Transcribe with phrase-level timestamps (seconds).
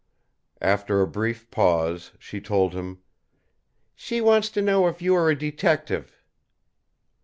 [0.61, 3.01] '"After a brief pause, she told him:
[3.93, 6.23] "She wants to know if you are a detective."